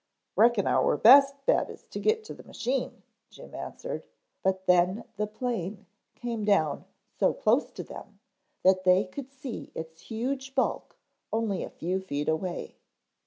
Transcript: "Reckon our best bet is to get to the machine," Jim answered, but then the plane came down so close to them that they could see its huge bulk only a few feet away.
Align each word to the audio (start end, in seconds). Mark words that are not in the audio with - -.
"Reckon 0.35 0.65
our 0.65 0.97
best 0.97 1.35
bet 1.45 1.69
is 1.69 1.83
to 1.89 1.99
get 1.99 2.23
to 2.23 2.33
the 2.33 2.41
machine," 2.41 3.03
Jim 3.29 3.53
answered, 3.53 4.07
but 4.41 4.65
then 4.65 5.03
the 5.15 5.27
plane 5.27 5.85
came 6.15 6.43
down 6.43 6.85
so 7.19 7.35
close 7.35 7.69
to 7.69 7.83
them 7.83 8.19
that 8.63 8.83
they 8.83 9.05
could 9.05 9.31
see 9.31 9.71
its 9.75 10.01
huge 10.01 10.55
bulk 10.55 10.95
only 11.31 11.61
a 11.61 11.69
few 11.69 11.99
feet 11.99 12.27
away. 12.27 12.77